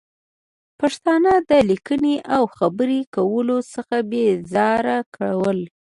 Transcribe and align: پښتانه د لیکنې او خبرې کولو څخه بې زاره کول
پښتانه 0.79 1.33
د 1.49 1.51
لیکنې 1.69 2.15
او 2.35 2.43
خبرې 2.57 3.01
کولو 3.15 3.57
څخه 3.73 3.95
بې 4.09 4.25
زاره 4.51 4.99
کول 5.15 5.59